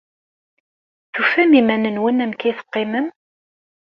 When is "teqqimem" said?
2.57-3.07